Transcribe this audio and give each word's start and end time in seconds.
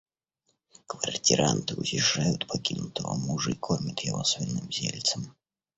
Квартиранты 0.87 1.75
утешают 1.75 2.47
покинутого 2.47 3.13
мужа 3.13 3.51
и 3.51 3.53
кормят 3.55 3.99
его 3.99 4.23
свиным 4.23 4.71
зельцем. 4.71 5.35